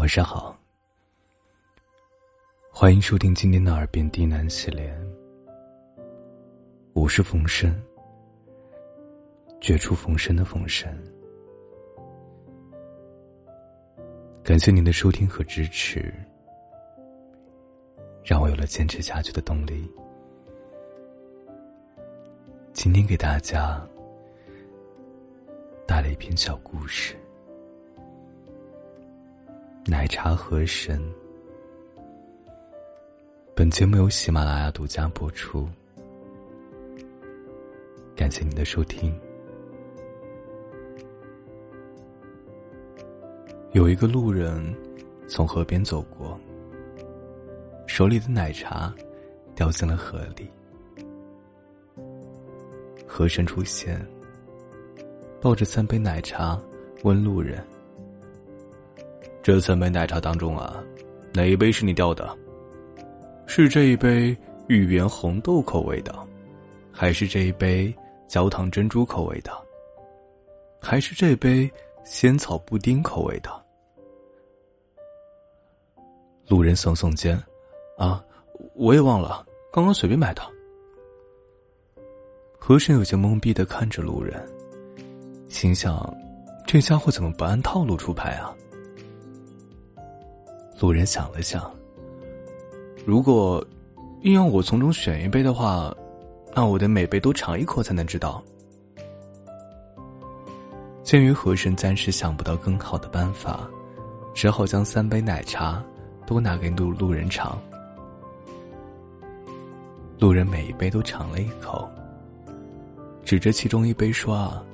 [0.00, 0.58] 晚上好，
[2.72, 4.90] 欢迎收听今天的《耳边低喃》系列。
[6.94, 7.78] 我是冯生，
[9.60, 10.90] 绝处逢生的冯生。
[14.42, 16.10] 感谢您的收听和支持，
[18.24, 19.86] 让我有了坚持下去的动力。
[22.72, 23.86] 今天给大家
[25.86, 27.19] 带来一篇小故事。
[29.86, 31.02] 奶茶和神。
[33.54, 35.66] 本节目由喜马拉雅独家播出，
[38.14, 39.18] 感谢您的收听。
[43.72, 44.62] 有一个路人
[45.26, 46.38] 从河边走过，
[47.86, 48.92] 手里的奶茶
[49.54, 50.48] 掉进了河里。
[53.06, 54.06] 河神出现，
[55.40, 56.60] 抱着三杯奶茶
[57.02, 57.64] 问路人。
[59.42, 60.82] 这三杯奶茶当中啊，
[61.32, 62.36] 哪一杯是你掉的？
[63.46, 64.36] 是这一杯
[64.68, 66.14] 芋圆红豆口味的，
[66.92, 67.92] 还是这一杯
[68.28, 69.50] 焦糖珍珠口味的，
[70.80, 71.68] 还是这杯
[72.04, 73.50] 仙草布丁口味的？
[76.46, 77.42] 路人耸耸肩，
[77.96, 78.22] 啊，
[78.74, 80.42] 我也忘了，刚刚随便买的。
[82.58, 84.46] 和珅有些懵逼的看着路人，
[85.48, 86.14] 心想：
[86.66, 88.54] 这家伙怎么不按套路出牌啊？
[90.80, 91.70] 路人想了想，
[93.04, 93.62] 如果
[94.22, 95.94] 硬要我从中选一杯的话，
[96.54, 98.42] 那我得每杯都尝一口才能知道。
[101.02, 103.68] 鉴于和珅暂时想不到更好的办法，
[104.32, 105.84] 只好将三杯奶茶
[106.26, 107.60] 都拿给路路人尝。
[110.18, 111.86] 路人每一杯都尝了一口，
[113.22, 114.64] 指着其中一杯说：“啊，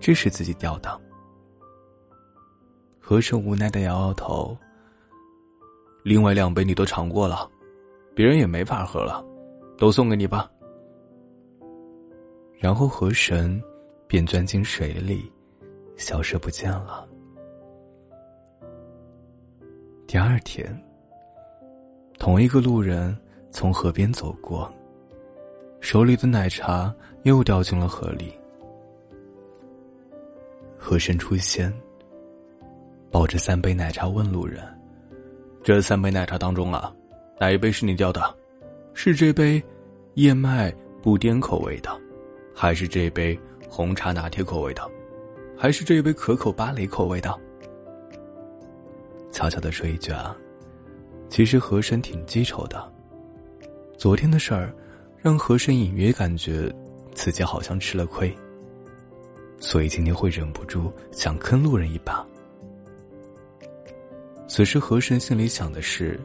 [0.00, 0.98] 这是自己掉的。”
[2.98, 4.56] 和珅无奈的摇摇头。
[6.04, 7.50] 另外两杯你都尝过了，
[8.14, 9.24] 别人也没法喝了，
[9.78, 10.50] 都送给你吧。
[12.58, 13.58] 然后河神
[14.06, 15.32] 便钻进水里，
[15.96, 17.08] 消失不见了。
[20.06, 20.78] 第二天，
[22.18, 23.16] 同一个路人
[23.50, 24.70] 从河边走过，
[25.80, 28.30] 手里的奶茶又掉进了河里。
[30.78, 31.72] 河神出现，
[33.10, 34.62] 抱着三杯奶茶问路人。
[35.64, 36.94] 这三杯奶茶当中啊，
[37.40, 38.22] 哪一杯是你掉的？
[38.92, 39.60] 是这杯
[40.16, 40.70] 燕麦
[41.02, 41.90] 布丁口味的，
[42.54, 44.86] 还是这杯红茶拿铁口味的，
[45.56, 47.34] 还是这杯可口芭蕾口味的？
[49.32, 50.36] 悄悄的说一句啊，
[51.30, 52.92] 其实和珅挺记仇的。
[53.96, 54.70] 昨天的事儿，
[55.16, 56.70] 让和珅隐约感觉
[57.14, 58.30] 自己好像吃了亏，
[59.58, 62.22] 所以今天会忍不住想坑路人一把。
[64.56, 66.16] 此时，和珅心里想的是：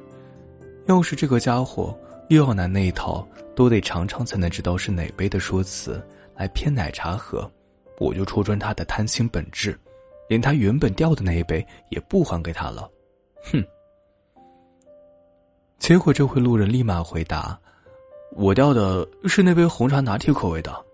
[0.85, 1.97] 要是这个家伙
[2.27, 5.99] 又要拿那一套都得尝尝才能知道是哪杯的说辞
[6.35, 7.51] 来骗奶茶喝，
[7.97, 9.75] 我就戳穿他的贪心本质，
[10.27, 12.87] 连他原本掉的那一杯也不还给他了。
[13.51, 13.65] 哼！
[15.79, 17.59] 结果这回路人立马回答
[18.37, 20.85] ：“我掉的是那杯红茶拿铁口味的。”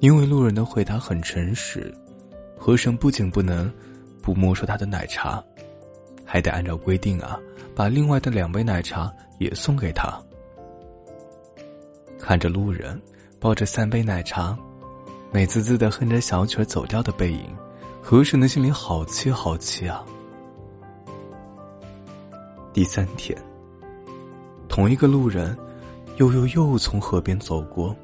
[0.00, 1.94] 因为路人的回答很诚实，
[2.58, 3.72] 和珅不仅不能。
[4.22, 5.42] 不没收他的奶茶，
[6.24, 7.38] 还得按照规定啊，
[7.74, 10.20] 把另外的两杯奶茶也送给他。
[12.18, 13.00] 看着路人
[13.38, 14.56] 抱着三杯奶茶，
[15.32, 17.44] 美滋滋的哼着小曲走掉的背影，
[18.02, 20.04] 和珅的心里好气好气啊！
[22.72, 23.36] 第三天，
[24.68, 25.56] 同一个路人
[26.18, 27.96] 又又又从河边走过，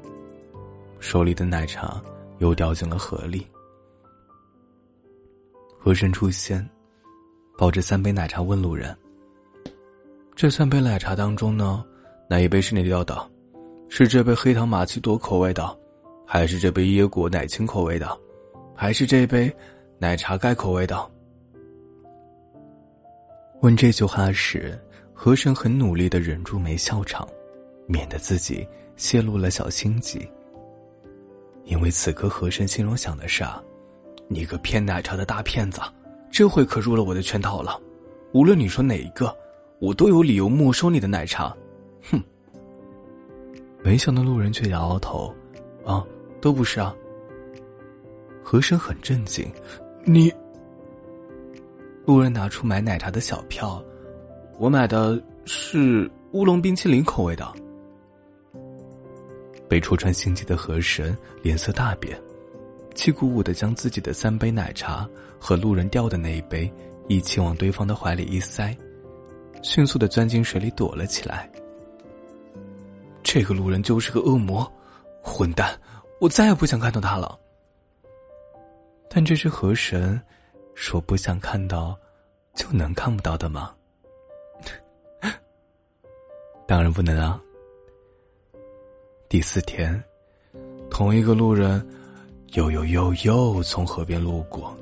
[0.99, 2.01] 手里的奶茶
[2.39, 3.45] 又掉进了河里。
[5.79, 6.67] 和珅出现，
[7.57, 8.95] 抱着三杯奶茶问路人
[10.35, 11.85] ：“这三杯奶茶当中呢，
[12.29, 13.17] 哪一杯是你要的？
[13.89, 15.77] 是这杯黑糖玛奇朵口味的，
[16.25, 18.17] 还是这杯椰果奶青口味的，
[18.75, 19.55] 还是这杯
[19.97, 21.09] 奶茶盖口味的？”
[23.61, 24.77] 问这句话时，
[25.13, 27.27] 和珅很努力的忍住没笑场，
[27.87, 30.27] 免得自己泄露了小心机。
[31.63, 33.63] 因为此刻和珅心中想的是啊。
[34.27, 35.81] 你个骗奶茶的大骗子，
[36.31, 37.79] 这回可入了我的圈套了。
[38.33, 39.35] 无论你说哪一个，
[39.79, 41.55] 我都有理由没收你的奶茶。
[42.11, 42.21] 哼！
[43.83, 45.33] 没想到路人却摇摇头，
[45.85, 46.05] 啊，
[46.41, 46.93] 都不是啊。
[48.43, 49.49] 和珅很震惊，
[50.03, 50.31] 你。
[52.05, 53.83] 路人拿出买奶茶的小票，
[54.57, 57.45] 我买的是乌龙冰淇淋口味的。
[59.67, 62.17] 被戳穿心机的河神脸色大变。
[62.97, 65.07] 气鼓鼓的将自己的三杯奶茶
[65.39, 66.69] 和路人掉的那一杯
[67.07, 68.75] 一起往对方的怀里一塞，
[69.61, 71.47] 迅速的钻进水里躲了起来。
[73.21, 74.69] 这个路人就是个恶魔，
[75.21, 75.79] 混蛋！
[76.19, 77.37] 我再也不想看到他了。
[79.07, 80.19] 但这是河神
[80.73, 81.95] 说不想看到，
[82.55, 83.75] 就能看不到的吗？
[86.65, 87.39] 当然不能啊。
[89.29, 90.03] 第四天，
[90.89, 91.87] 同一个路人
[92.53, 94.75] 又又又又从河边路过。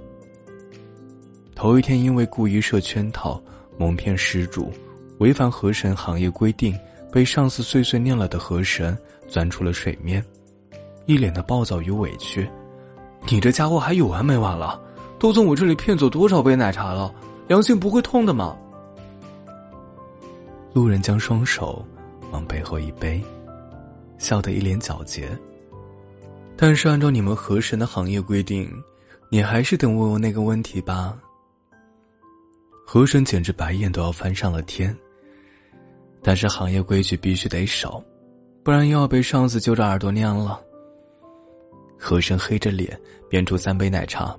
[1.55, 3.41] 头一天因为故意设圈套、
[3.77, 4.71] 蒙骗失主、
[5.19, 6.77] 违反河神行业规定，
[7.11, 8.97] 被上司碎碎念了的河神
[9.27, 10.23] 钻出了水面，
[11.05, 12.49] 一脸的暴躁与委屈。
[13.29, 14.79] 你这家伙还有完没完了？
[15.17, 17.13] 都从我这里骗走多少杯奶茶了？
[17.47, 18.55] 良心不会痛的吗？
[20.73, 21.85] 路人将双手
[22.31, 23.23] 往背后一背，
[24.17, 25.29] 笑得一脸皎洁。
[26.57, 28.71] 但是按照你们河神的行业规定，
[29.29, 31.17] 你还是得问我那个问题吧。
[32.85, 34.95] 河神简直白眼都要翻上了天。
[36.27, 38.03] 但是行业规矩必须得守，
[38.63, 40.59] 不然又要被上司揪着耳朵念了。
[41.99, 42.99] 河神黑着脸
[43.29, 44.35] 变出三杯奶茶，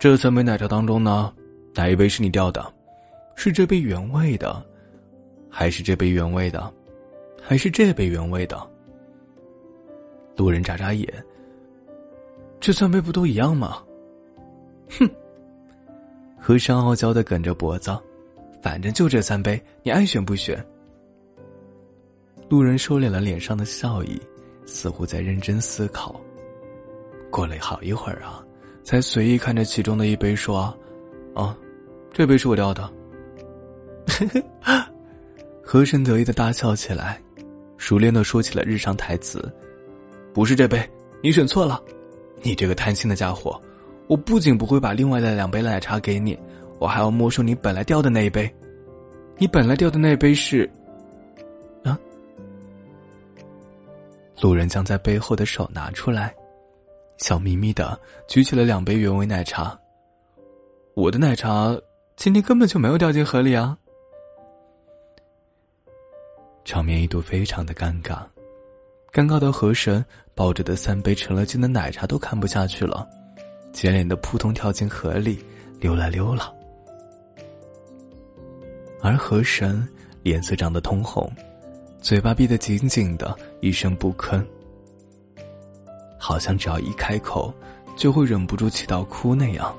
[0.00, 1.32] 这三杯奶茶当中呢，
[1.74, 2.74] 哪一杯是你掉的？
[3.36, 4.60] 是这杯原味的，
[5.48, 6.72] 还是这杯原味的，
[7.40, 8.69] 还是这杯原味的？
[10.40, 11.06] 路人眨眨眼，
[12.58, 13.76] 这三杯不都一样吗？
[14.98, 15.06] 哼！
[16.38, 17.94] 和珅傲娇的梗着脖子，
[18.62, 20.58] 反正就这三杯，你爱选不选？
[22.48, 24.18] 路人收敛了脸上的笑意，
[24.64, 26.18] 似乎在认真思考。
[27.30, 28.42] 过了好一会儿啊，
[28.82, 30.74] 才随意看着其中的一杯说
[31.36, 31.54] ：“啊，
[32.14, 32.90] 这杯是我掉的。”
[34.08, 34.26] 呵
[34.62, 34.86] 呵
[35.62, 37.20] 和珅得意的大笑起来，
[37.76, 39.38] 熟练的说起了日常台词
[40.32, 40.88] ：“不是这杯，
[41.22, 41.82] 你选错了。
[42.42, 43.60] 你这个贪心的家伙，
[44.08, 46.38] 我不仅不会把另外的两杯奶茶给你，
[46.78, 48.50] 我还要没收你本来掉的那一杯。
[49.36, 50.70] 你本来掉的那一杯是……
[51.84, 51.98] 啊？”
[54.40, 56.34] 路人将在背后的手拿出来。
[57.18, 59.78] 笑眯眯的举起了两杯原味奶茶。
[60.94, 61.78] 我的奶茶
[62.16, 63.76] 今天根本就没有掉进河里啊！
[66.64, 68.22] 场面一度非常的尴尬，
[69.12, 70.04] 尴尬的河神
[70.34, 73.06] 抱着的三杯成了精的奶茶都看不下去了，
[73.72, 75.44] 接连的扑通跳进河里
[75.80, 76.54] 溜了溜了。
[79.02, 79.86] 而河神
[80.22, 81.30] 脸色涨得通红，
[82.00, 84.44] 嘴巴闭得紧紧的，一声不吭。
[86.16, 87.52] 好像只要一开口，
[87.96, 89.74] 就会忍不住气到哭那样。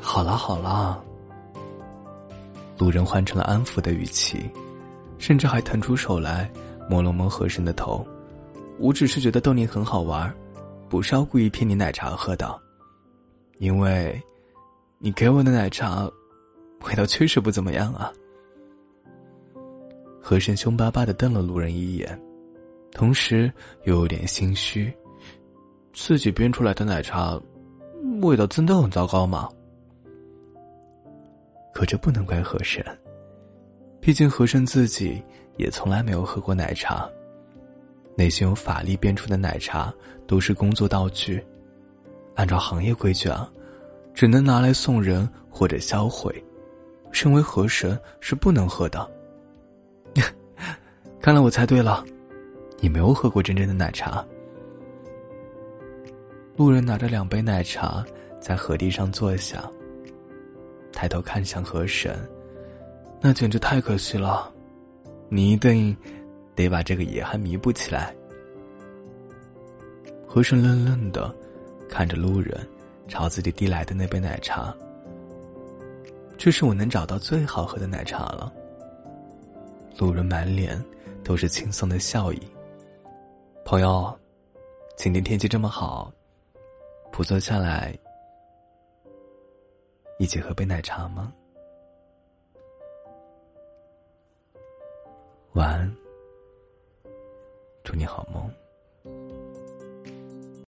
[0.00, 0.98] 好啦好啦，
[2.76, 4.50] 路人换成了安抚的语气，
[5.18, 6.50] 甚至还腾出手来
[6.88, 8.06] 摸了摸和珅的头。
[8.78, 10.32] 我只是觉得逗你很好玩，
[10.88, 12.60] 不是要故意骗你奶茶喝的，
[13.58, 14.20] 因为，
[14.98, 16.10] 你给我的奶茶，
[16.84, 18.12] 味道确实不怎么样啊。
[20.20, 22.18] 和珅凶巴巴的瞪了路人一眼。
[22.92, 23.52] 同时
[23.84, 24.92] 又有点心虚，
[25.92, 27.38] 自己编出来的奶茶，
[28.22, 29.48] 味道真的很糟糕吗？
[31.72, 32.84] 可这不能怪和珅，
[34.00, 35.22] 毕竟和珅自己
[35.58, 37.06] 也从来没有喝过奶茶。
[38.16, 39.92] 那些由法力编出的奶茶
[40.26, 41.44] 都是工作道具，
[42.34, 43.48] 按照行业规矩啊，
[44.14, 46.34] 只能拿来送人或者销毁。
[47.12, 49.08] 身为河神是不能喝的。
[51.20, 52.04] 看来我猜对了。
[52.80, 54.24] 你没有喝过真正的奶茶。
[56.56, 58.04] 路人拿着两杯奶茶
[58.40, 59.68] 在河堤上坐下，
[60.92, 62.16] 抬头看向河神，
[63.20, 64.52] 那简直太可惜了，
[65.28, 65.96] 你一定
[66.54, 68.14] 得把这个遗憾弥补起来。
[70.26, 71.34] 河神愣愣的
[71.88, 72.66] 看着路人
[73.06, 74.74] 朝自己递来的那杯奶茶，
[76.36, 78.52] 这是我能找到最好喝的奶茶了。
[79.98, 80.82] 路人满脸
[81.24, 82.40] 都是轻松的笑意。
[83.64, 84.16] 朋友，
[84.96, 86.12] 今天天气这么好，
[87.10, 87.98] 不坐下来
[90.18, 91.32] 一起喝杯奶茶吗？
[95.58, 95.92] 晚安。
[97.82, 98.48] 祝你好梦。